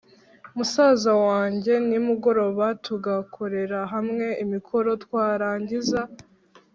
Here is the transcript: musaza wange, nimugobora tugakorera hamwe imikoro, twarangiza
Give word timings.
musaza 0.55 1.11
wange, 1.27 1.73
nimugobora 1.87 2.67
tugakorera 2.85 3.79
hamwe 3.93 4.25
imikoro, 4.43 4.89
twarangiza 5.03 6.01